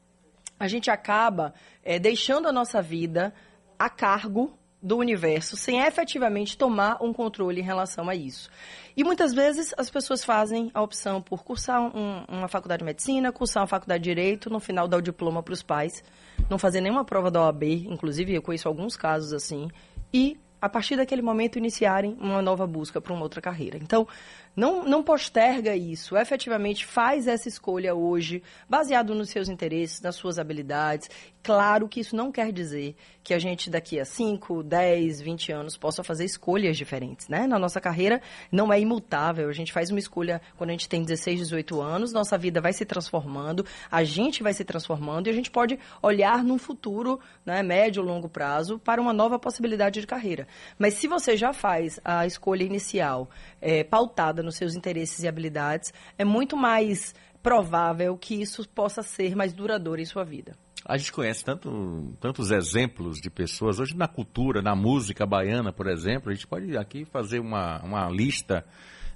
a 0.60 0.68
gente 0.68 0.92
acaba 0.92 1.54
é, 1.84 1.98
deixando 1.98 2.48
a 2.48 2.52
nossa 2.52 2.82
vida 2.82 3.34
a 3.78 3.90
cargo 3.90 4.59
do 4.82 4.98
universo 4.98 5.58
sem 5.58 5.82
efetivamente 5.82 6.58
tomar 6.58 6.98
um 7.02 7.12
controle 7.12 7.60
em 7.60 7.64
relação 7.64 8.10
a 8.10 8.16
isso. 8.16 8.50
E 8.96 9.04
muitas 9.04 9.34
vezes 9.34 9.74
as 9.78 9.90
pessoas 9.90 10.24
fazem 10.24 10.72
a 10.74 10.82
opção 10.82 11.22
por 11.22 11.44
cursar 11.44 11.82
um, 11.82 12.24
uma 12.28 12.48
faculdade 12.48 12.80
de 12.80 12.86
medicina, 12.86 13.32
cursar 13.32 13.64
uma 13.64 13.68
faculdade 13.68 14.04
de 14.04 14.10
direito, 14.10 14.50
no 14.50 14.60
final 14.60 14.88
dar 14.88 14.98
o 14.98 15.02
diploma 15.02 15.44
para 15.44 15.54
os 15.54 15.62
pais, 15.62 16.04
não 16.50 16.58
fazer 16.58 16.82
nenhuma 16.82 17.04
prova 17.04 17.30
da 17.30 17.42
OAB, 17.42 17.64
inclusive 17.64 18.34
eu 18.34 18.42
conheço 18.42 18.68
alguns 18.68 18.96
casos 18.96 19.34
assim, 19.34 19.70
e 20.14 20.38
a 20.62 20.68
partir 20.68 20.98
daquele 20.98 21.22
momento 21.22 21.58
iniciarem 21.58 22.18
uma 22.20 22.42
nova 22.42 22.68
busca 22.68 23.00
para 23.00 23.14
uma 23.14 23.24
outra 23.24 23.42
carreira. 23.42 23.78
Então, 23.78 24.08
não, 24.56 24.84
não 24.84 25.02
posterga 25.02 25.76
isso, 25.76 26.18
efetivamente 26.18 26.86
faz 26.86 27.28
essa 27.28 27.48
escolha 27.48 27.96
hoje, 27.96 28.44
baseado 28.68 29.16
nos 29.16 29.30
seus 29.30 29.48
interesses, 29.48 30.02
nas 30.02 30.16
suas 30.16 30.38
habilidades. 30.38 31.10
Claro 31.42 31.88
que 31.88 32.02
isso 32.02 32.16
não 32.16 32.32
quer 32.32 32.52
dizer 32.52 32.96
que 33.24 33.34
a 33.34 33.40
gente 33.40 33.70
daqui 33.70 34.00
a 34.00 34.06
5, 34.06 34.64
10, 34.64 35.22
20 35.22 35.52
anos 35.52 35.78
possa 35.78 36.04
fazer 36.04 36.26
escolhas 36.26 36.76
diferentes, 36.76 37.28
né? 37.28 37.48
Na 37.48 37.58
nossa 37.58 37.80
carreira 37.80 38.22
não 38.52 38.74
é 38.74 38.80
imutável, 38.80 39.48
a 39.48 39.54
gente 39.54 39.72
faz 39.72 39.90
uma 39.90 40.00
escolha 40.00 40.42
quando 40.58 40.72
a 40.72 40.74
gente 40.74 40.90
tem 40.90 41.04
16, 41.04 41.40
18 41.40 41.82
anos, 41.82 42.12
nossa 42.12 42.38
vida 42.38 42.60
vai 42.60 42.74
se 42.74 42.86
transformando, 42.86 43.66
a 43.90 44.04
gente 44.04 44.44
vai 44.44 44.54
se 44.54 44.66
transformando 44.66 45.28
e 45.28 45.30
a 45.30 45.34
gente 45.34 45.52
pode 45.52 45.80
olhar 46.02 46.44
num 46.44 46.58
futuro, 46.58 47.20
né, 47.46 47.64
médio, 47.64 48.04
longo 48.04 48.28
prazo, 48.28 48.80
para 48.80 49.02
uma 49.02 49.14
nova 49.14 49.40
possibilidade 49.40 50.02
de 50.02 50.08
carreira. 50.08 50.48
Mas 50.78 50.96
se 50.96 51.08
você 51.08 51.38
já 51.38 51.54
faz 51.54 52.00
a 52.04 52.26
escolha 52.26 52.64
inicial 52.64 53.30
é, 53.62 53.84
pautada 53.84 54.39
nos 54.44 54.56
seus 54.56 54.76
interesses 54.76 55.24
e 55.24 55.28
habilidades, 55.28 55.94
é 56.18 56.26
muito 56.26 56.58
mais 56.58 57.14
provável 57.42 58.18
que 58.18 58.36
isso 58.42 58.68
possa 58.70 59.02
ser 59.02 59.36
mais 59.36 59.54
duradouro 59.54 60.02
em 60.02 60.06
sua 60.06 60.24
vida. 60.24 60.56
A 60.86 60.98
gente 60.98 61.12
conhece 61.12 61.44
tanto, 61.44 62.14
tantos 62.20 62.52
exemplos 62.52 63.20
de 63.20 63.30
pessoas, 63.30 63.80
hoje 63.80 63.96
na 63.96 64.08
cultura, 64.08 64.62
na 64.62 64.76
música 64.76 65.26
baiana, 65.26 65.74
por 65.74 65.88
exemplo, 65.88 66.32
a 66.32 66.34
gente 66.34 66.48
pode 66.48 66.78
aqui 66.78 67.06
fazer 67.06 67.40
uma, 67.40 67.82
uma 67.84 68.10
lista 68.10 68.66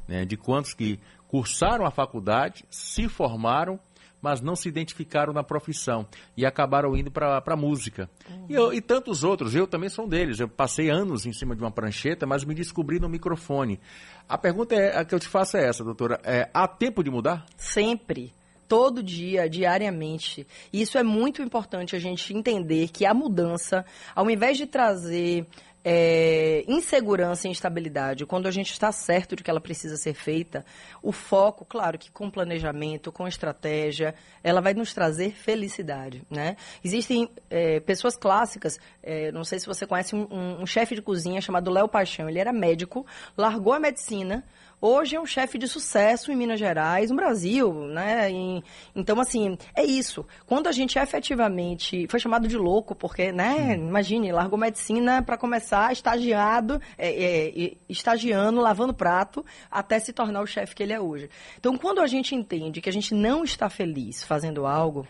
né, 0.08 0.26
de 0.26 0.36
quantos 0.36 0.74
que 0.74 1.00
cursaram 1.28 1.86
a 1.86 1.92
faculdade, 1.92 2.66
se 2.70 3.08
formaram 3.08 3.80
mas 4.24 4.40
não 4.40 4.56
se 4.56 4.70
identificaram 4.70 5.34
na 5.34 5.44
profissão 5.44 6.08
e 6.38 6.46
acabaram 6.46 6.96
indo 6.96 7.12
para 7.12 7.44
a 7.46 7.56
música. 7.58 8.10
Uhum. 8.30 8.46
E, 8.50 8.54
eu, 8.54 8.74
e, 8.74 8.80
tantos 8.80 9.22
outros, 9.26 9.54
eu 9.54 9.68
também 9.68 9.90
sou 9.90 10.06
um 10.06 10.08
deles. 10.08 10.40
Eu 10.40 10.48
passei 10.48 10.90
anos 10.90 11.26
em 11.26 11.34
cima 11.34 11.54
de 11.54 11.62
uma 11.62 11.70
prancheta, 11.70 12.26
mas 12.26 12.46
me 12.46 12.56
descobri 12.56 13.00
no 13.00 13.10
microfone. 13.10 13.82
A 14.28 14.38
pergunta 14.38 14.74
é, 14.74 14.98
a 14.98 15.04
que 15.04 15.14
eu 15.14 15.20
te 15.20 15.28
faço 15.28 15.58
é 15.58 15.68
essa, 15.68 15.84
doutora. 15.84 16.22
É, 16.24 16.50
há 16.54 16.66
tempo 16.66 17.04
de 17.04 17.12
mudar? 17.12 17.46
Sempre 17.58 18.32
todo 18.66 19.04
dia, 19.04 19.50
diariamente. 19.50 20.48
Isso 20.72 20.98
é 20.98 21.04
muito 21.04 21.42
importante 21.42 21.96
a 21.96 22.00
gente 22.00 22.34
entender 22.34 22.88
que 22.88 23.06
a 23.06 23.14
mudança, 23.14 23.86
ao 24.16 24.30
invés 24.32 24.58
de 24.58 24.66
trazer 24.66 25.46
é, 25.84 26.64
insegurança 26.68 27.48
e 27.48 27.52
instabilidade, 27.52 28.26
quando 28.26 28.48
a 28.48 28.52
gente 28.52 28.72
está 28.72 28.92
certo 28.92 29.36
de 29.36 29.44
que 29.44 29.50
ela 29.50 29.60
precisa 29.60 29.98
ser 29.98 30.14
feita, 30.14 30.66
o 31.02 31.12
foco, 31.12 31.66
claro 31.66 31.98
que 31.98 32.10
com 32.10 32.30
planejamento, 32.30 33.12
com 33.12 33.28
estratégia, 33.28 34.16
ela 34.44 34.62
vai 34.62 34.74
nos 34.74 34.94
trazer 34.94 35.32
felicidade, 35.32 36.24
né? 36.30 36.56
Existem 36.84 37.30
é, 37.50 37.80
pessoas 37.82 38.16
clássicas, 38.16 38.80
é, 39.02 39.32
não 39.32 39.44
sei 39.44 39.60
se 39.60 39.68
você 39.68 39.86
conhece 39.86 40.16
um, 40.16 40.28
um, 40.32 40.62
um 40.62 40.66
chefe 40.66 40.96
de 40.96 41.02
cozinha 41.02 41.42
chamado 41.42 41.70
Léo 41.70 41.90
Paixão, 41.90 42.30
ele 42.30 42.40
era 42.40 42.54
médico, 42.54 43.06
largou 43.38 43.74
a 43.74 43.80
medicina, 43.80 44.44
hoje 44.80 45.16
é 45.16 45.20
um 45.20 45.26
chefe 45.26 45.58
de 45.58 45.66
sucesso 45.66 46.32
em 46.32 46.36
Minas 46.36 46.60
Gerais, 46.60 47.10
no 47.10 47.16
Brasil, 47.16 47.74
né? 47.88 48.30
Então, 48.94 49.20
assim, 49.20 49.58
é 49.74 49.84
isso. 49.84 50.26
Quando 50.46 50.68
a 50.68 50.74
gente 50.74 51.00
efetivamente 51.00 52.06
foi 52.10 52.20
chamado 52.20 52.50
de 52.50 52.58
louco, 52.58 52.94
porque, 52.94 53.32
né? 53.32 53.76
Imagine, 53.76 54.32
largou 54.34 54.60
medicina 54.60 55.22
para 55.22 55.38
começar 55.38 55.73
estagiado, 55.92 56.82
é, 56.98 57.54
é, 57.66 57.74
estagiando, 57.90 58.62
lavando 58.62 58.94
prato, 58.94 59.46
até 59.72 60.00
se 60.00 60.14
tornar 60.14 60.42
o 60.42 60.48
chefe 60.48 60.76
que 60.76 60.84
ele 60.84 60.94
é 60.94 61.00
hoje. 61.00 61.30
Então, 61.58 61.78
quando 61.78 62.00
a 62.00 62.08
gente 62.08 62.36
entende 62.36 62.82
que 62.82 62.90
a 62.90 62.94
gente 62.94 63.14
não 63.14 63.44
está 63.44 63.70
feliz 63.70 64.24
fazendo 64.24 64.66
algo, 64.66 65.08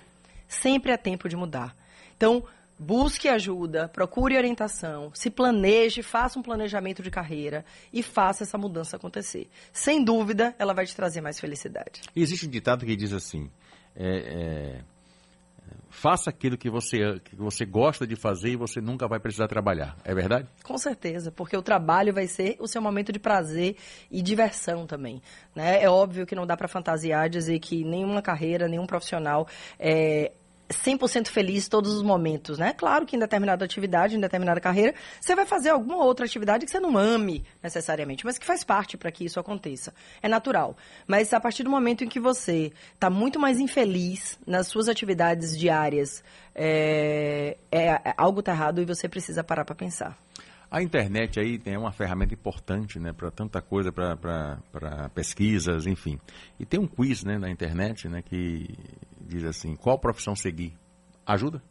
sempre 0.48 0.92
é 0.92 0.98
tempo 0.98 1.28
de 1.28 1.36
mudar. 1.36 1.76
Então, 2.16 2.44
busque 2.78 3.28
ajuda, 3.28 3.88
procure 3.88 4.38
orientação, 4.38 5.12
se 5.14 5.30
planeje, 5.30 6.02
faça 6.02 6.40
um 6.40 6.44
planejamento 6.44 7.02
de 7.02 7.10
carreira 7.10 7.66
e 7.92 8.02
faça 8.02 8.44
essa 8.44 8.58
mudança 8.58 8.98
acontecer. 8.98 9.50
Sem 9.72 10.04
dúvida, 10.04 10.56
ela 10.58 10.74
vai 10.74 10.86
te 10.86 10.96
trazer 10.96 11.22
mais 11.22 11.40
felicidade. 11.40 12.02
existe 12.16 12.46
um 12.46 12.50
ditado 12.50 12.86
que 12.86 12.96
diz 12.96 13.14
assim: 13.14 13.50
é, 13.96 14.18
é, 14.18 14.82
faça 15.90 16.30
aquilo 16.30 16.58
que 16.58 16.70
você, 16.70 17.20
que 17.20 17.36
você 17.36 17.66
gosta 17.66 18.06
de 18.06 18.16
fazer 18.16 18.50
e 18.50 18.56
você 18.56 18.82
nunca 18.82 19.08
vai 19.08 19.20
precisar 19.20 19.48
trabalhar. 19.48 19.96
É 20.04 20.14
verdade? 20.14 20.48
Com 20.64 20.78
certeza, 20.78 21.32
porque 21.32 21.56
o 21.56 21.62
trabalho 21.62 22.14
vai 22.14 22.28
ser 22.28 22.58
o 22.60 22.68
seu 22.68 22.82
momento 22.82 23.12
de 23.12 23.20
prazer 23.20 23.78
e 24.12 24.22
diversão 24.22 24.88
também. 24.88 25.22
Né? 25.56 25.84
É 25.84 25.90
óbvio 25.90 26.26
que 26.26 26.36
não 26.36 26.46
dá 26.46 26.58
para 26.58 26.68
fantasiar 26.68 27.30
dizer 27.30 27.60
que 27.60 27.84
nenhuma 27.84 28.22
carreira, 28.22 28.68
nenhum 28.68 28.88
profissional 28.88 29.48
é, 29.80 30.34
100% 30.74 31.28
feliz 31.28 31.68
todos 31.68 31.94
os 31.94 32.02
momentos, 32.02 32.58
né? 32.58 32.74
Claro 32.74 33.06
que 33.06 33.16
em 33.16 33.20
determinada 33.20 33.64
atividade, 33.64 34.16
em 34.16 34.20
determinada 34.20 34.60
carreira, 34.60 34.94
você 35.20 35.36
vai 35.36 35.46
fazer 35.46 35.70
alguma 35.70 36.04
outra 36.04 36.26
atividade 36.26 36.66
que 36.66 36.72
você 36.72 36.80
não 36.80 36.98
ame 36.98 37.44
necessariamente, 37.62 38.26
mas 38.26 38.38
que 38.38 38.46
faz 38.46 38.64
parte 38.64 38.98
para 38.98 39.12
que 39.12 39.26
isso 39.26 39.40
aconteça. 39.40 39.94
É 40.22 40.28
natural. 40.28 40.76
Mas 41.08 41.34
a 41.34 41.40
partir 41.40 41.64
do 41.64 41.70
momento 41.70 42.04
em 42.04 42.08
que 42.08 42.20
você 42.20 42.72
está 42.94 43.10
muito 43.10 43.40
mais 43.40 43.60
infeliz 43.60 44.38
nas 44.46 44.68
suas 44.68 44.88
atividades 44.88 45.58
diárias, 45.58 46.24
é, 46.56 47.58
é, 47.72 47.86
é 47.88 48.14
algo 48.18 48.40
está 48.40 48.52
errado 48.52 48.82
e 48.82 48.86
você 48.86 49.08
precisa 49.10 49.44
parar 49.44 49.66
para 49.66 49.76
pensar. 49.76 50.18
A 50.74 50.82
internet 50.82 51.40
aí 51.40 51.60
tem 51.60 51.78
uma 51.78 51.92
ferramenta 51.92 52.34
importante, 52.34 52.98
né, 53.00 53.14
para 53.14 53.30
tanta 53.30 53.62
coisa, 53.62 53.92
para 53.92 55.08
pesquisas, 55.14 55.86
enfim. 55.86 56.20
E 56.60 56.66
tem 56.66 56.80
um 56.80 56.88
quiz, 56.88 57.24
né, 57.24 57.38
na 57.38 57.48
internet, 57.48 58.10
né, 58.10 58.24
que 58.24 58.74
diz 59.22 59.44
assim, 59.44 59.76
qual 59.76 60.00
profissão 60.00 60.36
seguir? 60.36 60.74
Ajuda? 61.28 61.62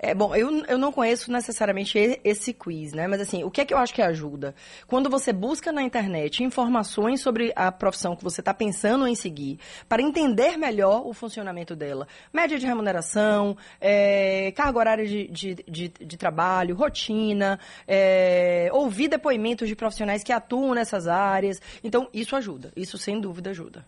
É, 0.00 0.14
bom, 0.14 0.34
eu, 0.34 0.64
eu 0.66 0.78
não 0.78 0.92
conheço 0.92 1.30
necessariamente 1.32 2.20
esse 2.22 2.52
quiz, 2.52 2.92
né? 2.92 3.08
Mas 3.08 3.20
assim, 3.20 3.42
o 3.42 3.50
que 3.50 3.60
é 3.60 3.64
que 3.64 3.74
eu 3.74 3.78
acho 3.78 3.92
que 3.92 4.00
ajuda? 4.00 4.54
Quando 4.86 5.10
você 5.10 5.32
busca 5.32 5.72
na 5.72 5.82
internet 5.82 6.44
informações 6.44 7.20
sobre 7.20 7.52
a 7.56 7.72
profissão 7.72 8.14
que 8.14 8.22
você 8.22 8.40
está 8.40 8.54
pensando 8.54 9.08
em 9.08 9.16
seguir, 9.16 9.58
para 9.88 10.00
entender 10.00 10.56
melhor 10.56 11.04
o 11.04 11.12
funcionamento 11.12 11.74
dela. 11.74 12.06
Média 12.32 12.56
de 12.58 12.64
remuneração, 12.64 13.56
é, 13.80 14.52
carga 14.52 14.78
horária 14.78 15.06
de, 15.06 15.26
de, 15.28 15.54
de, 15.66 15.88
de 15.88 16.16
trabalho, 16.16 16.76
rotina, 16.76 17.58
é, 17.86 18.68
ouvir 18.72 19.08
depoimentos 19.08 19.66
de 19.66 19.74
profissionais 19.74 20.22
que 20.22 20.32
atuam 20.32 20.74
nessas 20.74 21.08
áreas. 21.08 21.60
Então, 21.82 22.08
isso 22.14 22.36
ajuda. 22.36 22.72
Isso, 22.76 22.96
sem 22.98 23.20
dúvida, 23.20 23.50
ajuda. 23.50 23.84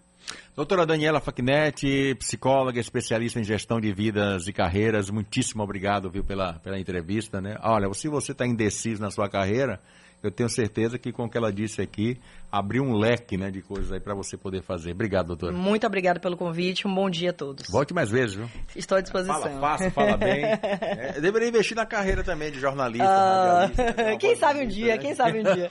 Doutora 0.54 0.84
Daniela 0.84 1.20
Facnetti, 1.20 2.14
psicóloga, 2.18 2.78
especialista 2.78 3.40
em 3.40 3.44
gestão 3.44 3.80
de 3.80 3.92
vidas 3.92 4.46
e 4.46 4.52
carreiras, 4.52 5.10
muitíssimo 5.10 5.62
obrigado 5.62 6.10
viu, 6.10 6.22
pela, 6.22 6.54
pela 6.54 6.78
entrevista. 6.78 7.40
Né? 7.40 7.56
Olha, 7.62 7.92
se 7.94 8.08
você 8.08 8.32
está 8.32 8.46
indeciso 8.46 9.00
na 9.00 9.10
sua 9.10 9.28
carreira, 9.28 9.80
eu 10.22 10.30
tenho 10.30 10.48
certeza 10.48 10.98
que 10.98 11.12
com 11.12 11.24
o 11.24 11.30
que 11.30 11.38
ela 11.38 11.50
disse 11.50 11.80
aqui, 11.80 12.20
abriu 12.52 12.82
um 12.82 12.94
leque 12.94 13.38
né, 13.38 13.50
de 13.50 13.62
coisas 13.62 13.90
aí 13.92 14.00
para 14.00 14.14
você 14.14 14.36
poder 14.36 14.62
fazer. 14.62 14.92
Obrigado, 14.92 15.28
doutora. 15.28 15.52
Muito 15.52 15.86
obrigada 15.86 16.20
pelo 16.20 16.36
convite, 16.36 16.86
um 16.86 16.94
bom 16.94 17.08
dia 17.08 17.30
a 17.30 17.32
todos. 17.32 17.68
Volte 17.70 17.94
mais 17.94 18.10
vezes, 18.10 18.34
viu? 18.34 18.50
Estou 18.76 18.98
à 18.98 19.00
disposição. 19.00 19.40
Fala 19.40 19.60
fácil, 19.60 19.90
fala 19.92 20.16
bem. 20.16 20.44
É, 20.90 21.20
deveria 21.20 21.48
investir 21.48 21.76
na 21.76 21.86
carreira 21.86 22.22
também 22.22 22.50
de 22.50 22.58
jornalista, 22.58 23.06
uh, 23.06 23.70
radialista. 23.70 23.94
Né? 24.02 24.16
Quem 24.16 24.36
sabe 24.36 24.60
um 24.60 24.66
dia, 24.66 24.94
né? 24.94 24.98
quem 24.98 25.14
sabe 25.14 25.40
um 25.40 25.42
dia. 25.42 25.68